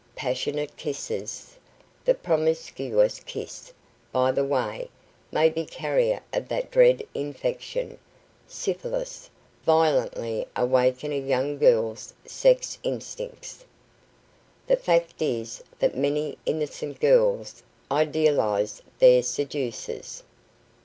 [0.15, 1.55] Passionate kisses
[2.05, 3.71] the promiscuous kiss,
[4.11, 4.89] by the way,
[5.31, 7.99] may be the carrier of that dread infection,
[8.47, 9.29] syphilis
[9.63, 13.63] violently awaken a young girl's sex instincts.
[14.65, 17.61] The fact is that many innocent girls
[17.91, 20.23] idealize their seducers.